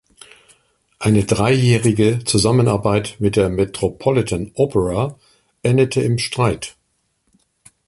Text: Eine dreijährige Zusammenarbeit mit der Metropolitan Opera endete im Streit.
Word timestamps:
Eine 0.97 1.25
dreijährige 1.25 2.23
Zusammenarbeit 2.23 3.17
mit 3.19 3.35
der 3.35 3.49
Metropolitan 3.49 4.49
Opera 4.55 5.19
endete 5.61 6.01
im 6.01 6.17
Streit. 6.17 6.75